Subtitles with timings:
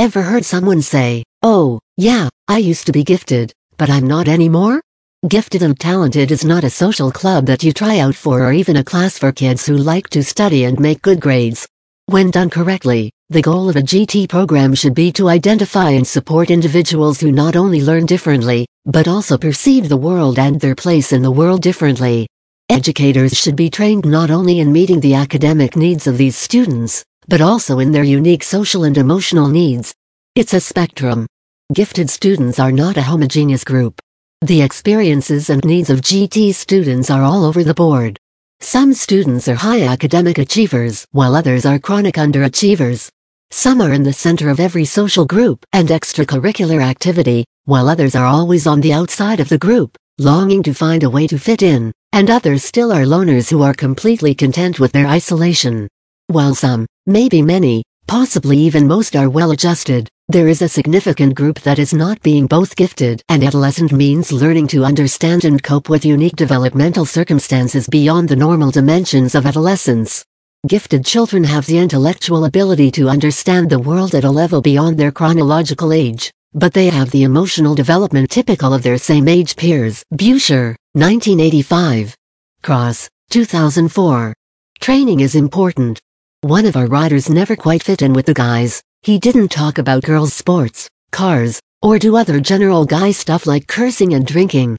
[0.00, 4.80] Ever heard someone say, oh, yeah, I used to be gifted, but I'm not anymore?
[5.28, 8.78] Gifted and Talented is not a social club that you try out for or even
[8.78, 11.68] a class for kids who like to study and make good grades.
[12.06, 16.50] When done correctly, the goal of a GT program should be to identify and support
[16.50, 21.20] individuals who not only learn differently, but also perceive the world and their place in
[21.20, 22.26] the world differently.
[22.70, 27.40] Educators should be trained not only in meeting the academic needs of these students, but
[27.40, 29.94] also in their unique social and emotional needs.
[30.34, 31.28] It's a spectrum.
[31.72, 34.00] Gifted students are not a homogeneous group.
[34.40, 38.18] The experiences and needs of GT students are all over the board.
[38.58, 43.08] Some students are high academic achievers, while others are chronic underachievers.
[43.52, 48.26] Some are in the center of every social group and extracurricular activity, while others are
[48.26, 51.92] always on the outside of the group, longing to find a way to fit in,
[52.12, 55.86] and others still are loners who are completely content with their isolation.
[56.26, 61.58] While some, maybe many, possibly even most are well adjusted, there is a significant group
[61.60, 66.04] that is not being both gifted and adolescent means learning to understand and cope with
[66.04, 70.24] unique developmental circumstances beyond the normal dimensions of adolescence.
[70.68, 75.10] Gifted children have the intellectual ability to understand the world at a level beyond their
[75.10, 80.04] chronological age, but they have the emotional development typical of their same age peers.
[80.14, 82.14] Buescher, 1985.
[82.62, 84.34] Cross, 2004.
[84.80, 85.98] Training is important.
[86.42, 90.04] One of our riders never quite fit in with the guys, he didn't talk about
[90.04, 94.78] girls' sports, cars, or do other general guy stuff like cursing and drinking.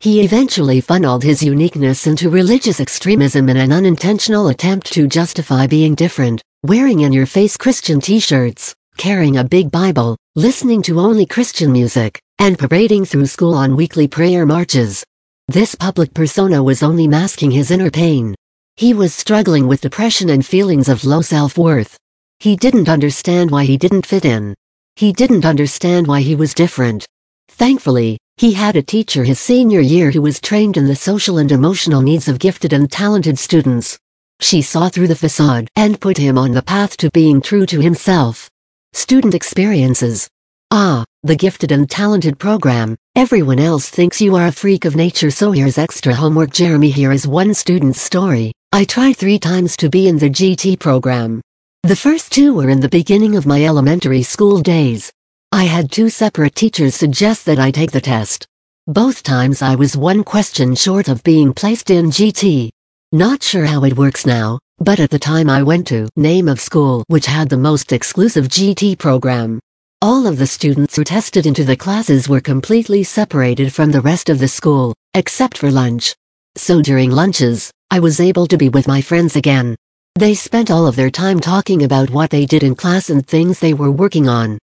[0.00, 5.94] He eventually funneled his uniqueness into religious extremism in an unintentional attempt to justify being
[5.94, 12.58] different, wearing in-your-face Christian t-shirts, carrying a big Bible, listening to only Christian music, and
[12.58, 15.02] parading through school on weekly prayer marches.
[15.46, 18.34] This public persona was only masking his inner pain.
[18.78, 21.98] He was struggling with depression and feelings of low self-worth.
[22.38, 24.54] He didn't understand why he didn't fit in.
[24.94, 27.04] He didn't understand why he was different.
[27.48, 31.50] Thankfully, he had a teacher his senior year who was trained in the social and
[31.50, 33.98] emotional needs of gifted and talented students.
[34.40, 37.80] She saw through the facade and put him on the path to being true to
[37.80, 38.48] himself.
[38.92, 40.28] Student experiences.
[40.70, 42.96] Ah, the gifted and talented program.
[43.16, 47.10] Everyone else thinks you are a freak of nature so here's extra homework Jeremy here
[47.10, 48.52] is one student's story.
[48.70, 51.40] I tried three times to be in the GT program.
[51.84, 55.10] The first two were in the beginning of my elementary school days.
[55.50, 58.46] I had two separate teachers suggest that I take the test.
[58.86, 62.68] Both times I was one question short of being placed in GT.
[63.10, 66.60] Not sure how it works now, but at the time I went to name of
[66.60, 69.60] school which had the most exclusive GT program.
[70.02, 74.28] All of the students who tested into the classes were completely separated from the rest
[74.28, 76.14] of the school, except for lunch.
[76.56, 79.74] So during lunches, I was able to be with my friends again.
[80.14, 83.60] They spent all of their time talking about what they did in class and things
[83.60, 84.58] they were working on.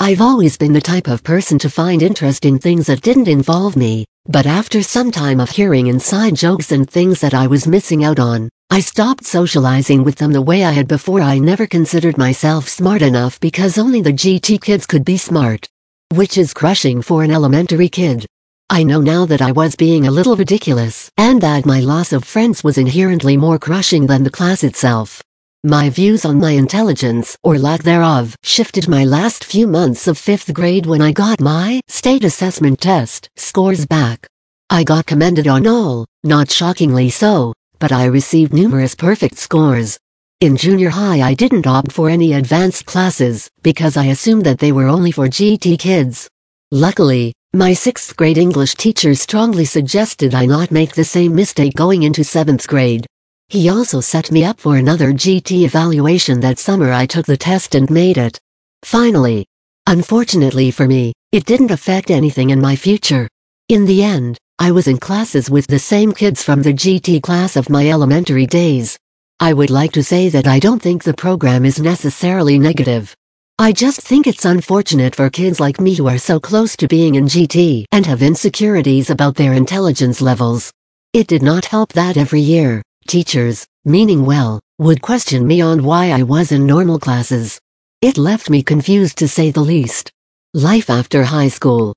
[0.00, 3.76] I've always been the type of person to find interest in things that didn't involve
[3.76, 8.02] me, but after some time of hearing inside jokes and things that I was missing
[8.02, 12.18] out on, I stopped socializing with them the way I had before I never considered
[12.18, 15.68] myself smart enough because only the GT kids could be smart.
[16.12, 18.26] Which is crushing for an elementary kid.
[18.70, 22.24] I know now that I was being a little ridiculous, and that my loss of
[22.24, 25.22] friends was inherently more crushing than the class itself.
[25.62, 30.52] My views on my intelligence, or lack thereof, shifted my last few months of fifth
[30.54, 34.26] grade when I got my state assessment test scores back.
[34.70, 39.98] I got commended on all, not shockingly so, but I received numerous perfect scores.
[40.40, 44.72] In junior high I didn't opt for any advanced classes, because I assumed that they
[44.72, 46.28] were only for GT kids.
[46.70, 52.02] Luckily, my sixth grade English teacher strongly suggested I not make the same mistake going
[52.02, 53.06] into seventh grade.
[53.48, 57.76] He also set me up for another GT evaluation that summer I took the test
[57.76, 58.40] and made it.
[58.82, 59.46] Finally.
[59.86, 63.28] Unfortunately for me, it didn't affect anything in my future.
[63.68, 67.54] In the end, I was in classes with the same kids from the GT class
[67.54, 68.98] of my elementary days.
[69.38, 73.14] I would like to say that I don't think the program is necessarily negative.
[73.56, 77.14] I just think it's unfortunate for kids like me who are so close to being
[77.14, 80.72] in GT and have insecurities about their intelligence levels.
[81.12, 86.10] It did not help that every year, teachers, meaning well, would question me on why
[86.10, 87.60] I was in normal classes.
[88.02, 90.10] It left me confused to say the least.
[90.52, 91.94] Life after high school.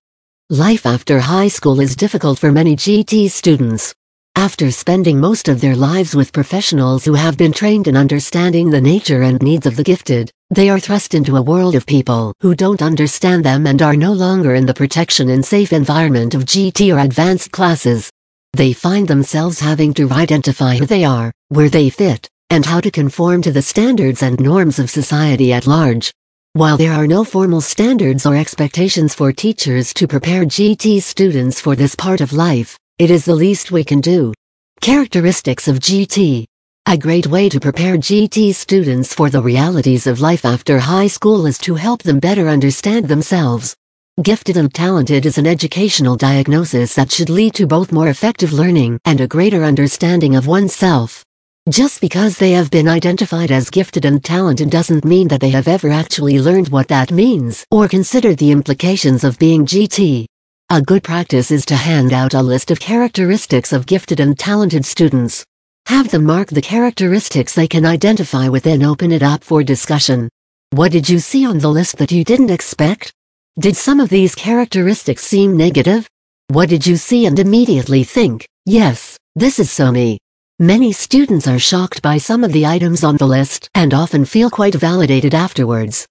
[0.51, 3.95] Life after high school is difficult for many GT students.
[4.37, 8.79] After spending most of their lives with professionals who have been trained in understanding the
[8.79, 12.53] nature and needs of the gifted, they are thrust into a world of people who
[12.53, 16.95] don't understand them and are no longer in the protection and safe environment of GT
[16.95, 18.11] or advanced classes.
[18.53, 22.91] They find themselves having to identify who they are, where they fit, and how to
[22.91, 26.13] conform to the standards and norms of society at large.
[26.53, 31.75] While there are no formal standards or expectations for teachers to prepare GT students for
[31.75, 34.33] this part of life, it is the least we can do.
[34.81, 36.45] Characteristics of GT
[36.87, 41.45] A great way to prepare GT students for the realities of life after high school
[41.45, 43.75] is to help them better understand themselves.
[44.23, 48.99] Gifted and talented is an educational diagnosis that should lead to both more effective learning
[49.05, 51.23] and a greater understanding of oneself.
[51.69, 55.67] Just because they have been identified as gifted and talented doesn't mean that they have
[55.67, 60.25] ever actually learned what that means or considered the implications of being GT.
[60.69, 64.83] A good practice is to hand out a list of characteristics of gifted and talented
[64.83, 65.45] students.
[65.85, 70.27] Have them mark the characteristics they can identify with and open it up for discussion.
[70.71, 73.13] What did you see on the list that you didn't expect?
[73.57, 76.05] Did some of these characteristics seem negative?
[76.49, 80.17] What did you see and immediately think, yes, this is so me?
[80.59, 84.49] Many students are shocked by some of the items on the list and often feel
[84.49, 86.05] quite validated afterwards.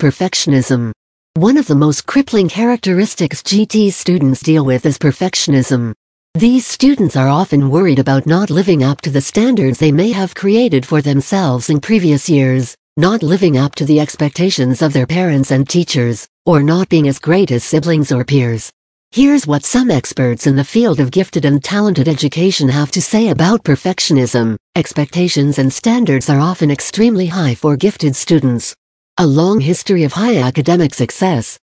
[0.00, 0.90] Perfectionism.
[1.38, 5.94] One of the most crippling characteristics GT students deal with is perfectionism.
[6.34, 10.34] These students are often worried about not living up to the standards they may have
[10.34, 15.52] created for themselves in previous years, not living up to the expectations of their parents
[15.52, 18.70] and teachers, or not being as great as siblings or peers.
[19.10, 23.28] Here's what some experts in the field of gifted and talented education have to say
[23.28, 24.58] about perfectionism.
[24.76, 28.74] Expectations and standards are often extremely high for gifted students.
[29.22, 31.56] A long history of high academic success.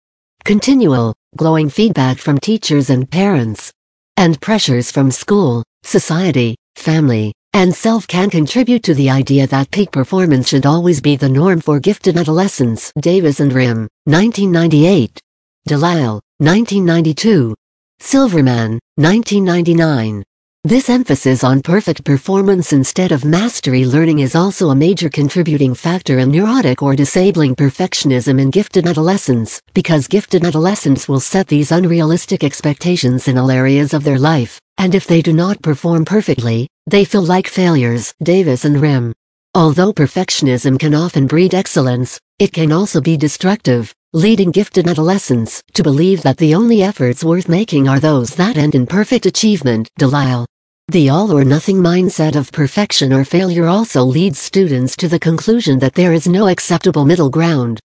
[0.46, 3.74] Continual, glowing feedback from teachers and parents.
[4.16, 9.92] And pressures from school, society, family, and self can contribute to the idea that peak
[9.92, 12.94] performance should always be the norm for gifted adolescents.
[12.98, 15.20] Davis and Rimm, 1998.
[15.68, 17.54] Delisle, 1992.
[18.00, 20.24] Silverman, 1999.
[20.66, 26.20] This emphasis on perfect performance instead of mastery learning is also a major contributing factor
[26.20, 32.44] in neurotic or disabling perfectionism in gifted adolescents, because gifted adolescents will set these unrealistic
[32.44, 37.06] expectations in all areas of their life, and if they do not perform perfectly, they
[37.06, 38.14] feel like failures.
[38.22, 39.14] Davis and Rimm.
[39.56, 45.84] Although perfectionism can often breed excellence, it can also be destructive leading gifted adolescents to
[45.84, 49.88] believe that the only efforts worth making are those that end in perfect achievement.
[50.00, 50.48] Delisle.
[50.88, 56.14] The all-or-nothing mindset of perfection or failure also leads students to the conclusion that there
[56.14, 57.80] is no acceptable middle ground.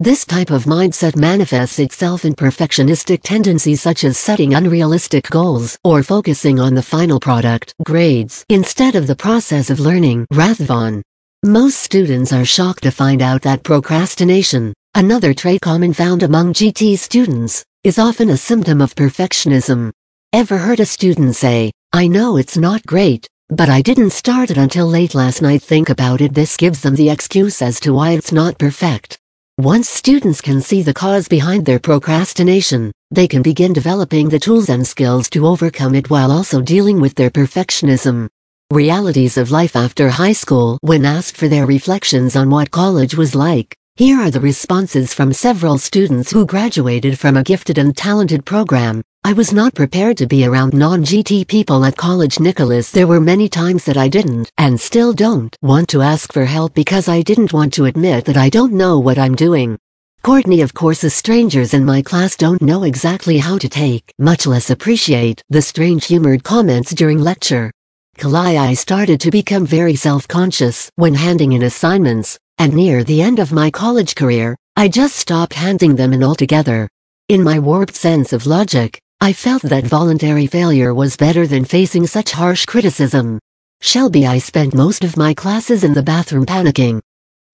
[0.00, 6.02] This type of mindset manifests itself in perfectionistic tendencies such as setting unrealistic goals or
[6.02, 10.26] focusing on the final product grades instead of the process of learning.
[10.32, 11.02] Rathbun.
[11.44, 16.96] Most students are shocked to find out that procrastination, Another trait common found among GT
[16.96, 19.92] students is often a symptom of perfectionism.
[20.32, 24.56] Ever heard a student say, I know it's not great, but I didn't start it
[24.56, 25.60] until late last night.
[25.60, 26.32] Think about it.
[26.32, 29.18] This gives them the excuse as to why it's not perfect.
[29.58, 34.70] Once students can see the cause behind their procrastination, they can begin developing the tools
[34.70, 38.30] and skills to overcome it while also dealing with their perfectionism.
[38.70, 43.34] Realities of life after high school When asked for their reflections on what college was
[43.34, 48.44] like, here are the responses from several students who graduated from a gifted and talented
[48.44, 49.02] program.
[49.24, 53.48] I was not prepared to be around non-GT people at college Nicholas there were many
[53.48, 57.54] times that I didn't and still don't want to ask for help because I didn't
[57.54, 59.78] want to admit that I don't know what I'm doing.
[60.22, 64.46] Courtney of course the strangers in my class don't know exactly how to take, much
[64.46, 67.72] less appreciate, the strange humored comments during lecture.
[68.18, 73.38] Kalai I started to become very self-conscious when handing in assignments, and near the end
[73.38, 76.88] of my college career, I just stopped handing them in altogether.
[77.28, 82.06] In my warped sense of logic, I felt that voluntary failure was better than facing
[82.06, 83.38] such harsh criticism.
[83.82, 87.00] Shelby I spent most of my classes in the bathroom panicking.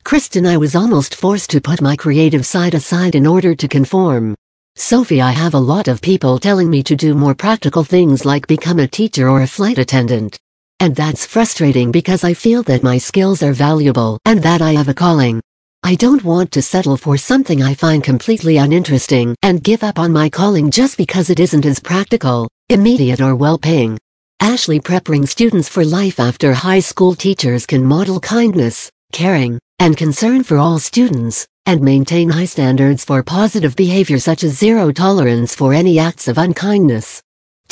[0.05, 4.35] Kristen I was almost forced to put my creative side aside in order to conform.
[4.77, 8.47] Sophie I have a lot of people telling me to do more practical things like
[8.47, 10.39] become a teacher or a flight attendant.
[10.83, 14.89] And that's frustrating because I feel that my skills are valuable and that I have
[14.89, 15.41] a calling.
[15.85, 20.13] I don't want to settle for something I find completely uninteresting and give up on
[20.13, 23.97] my calling just because it isn't as practical, immediate or well-paying.
[24.41, 30.43] Ashley preparing students for life after high school teachers can model kindness, caring, and concern
[30.43, 35.73] for all students, and maintain high standards for positive behavior such as zero tolerance for
[35.75, 37.23] any acts of unkindness.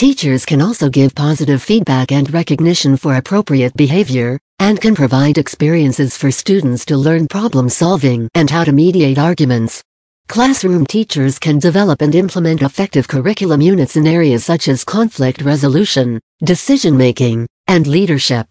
[0.00, 6.16] Teachers can also give positive feedback and recognition for appropriate behavior, and can provide experiences
[6.16, 9.82] for students to learn problem solving and how to mediate arguments.
[10.26, 16.18] Classroom teachers can develop and implement effective curriculum units in areas such as conflict resolution,
[16.42, 18.46] decision making, and leadership.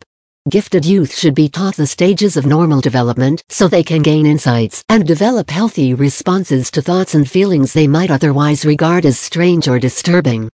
[0.52, 4.84] Gifted youth should be taught the stages of normal development so they can gain insights
[4.88, 9.80] and develop healthy responses to thoughts and feelings they might otherwise regard as strange or
[9.80, 10.48] disturbing.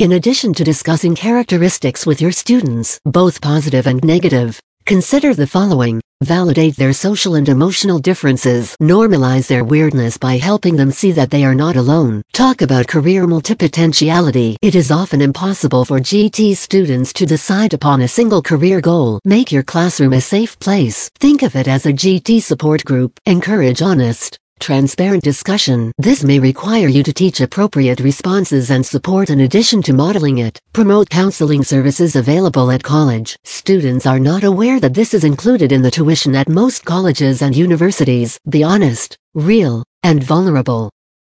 [0.00, 5.98] In addition to discussing characteristics with your students, both positive and negative, Consider the following.
[6.22, 8.76] Validate their social and emotional differences.
[8.82, 12.20] Normalize their weirdness by helping them see that they are not alone.
[12.34, 14.56] Talk about career multipotentiality.
[14.60, 19.20] It is often impossible for GT students to decide upon a single career goal.
[19.24, 21.10] Make your classroom a safe place.
[21.18, 23.18] Think of it as a GT support group.
[23.24, 25.92] Encourage honest, transparent discussion.
[25.98, 30.58] This may require you to teach appropriate responses and support in addition to modeling it.
[30.72, 33.36] Promote counseling services available at college.
[33.44, 37.54] Students are not aware that this is included in the tuition at most colleges and
[37.54, 38.38] universities.
[38.48, 40.90] Be honest, real, and vulnerable.